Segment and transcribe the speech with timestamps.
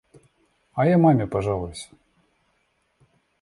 [0.73, 1.89] А я маме пожалуюсь.